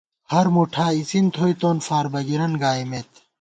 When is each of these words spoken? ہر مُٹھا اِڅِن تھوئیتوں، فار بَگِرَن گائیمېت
ہر 0.31 0.45
مُٹھا 0.53 0.85
اِڅِن 0.97 1.25
تھوئیتوں، 1.35 1.75
فار 1.87 2.05
بَگِرَن 2.13 2.53
گائیمېت 2.61 3.11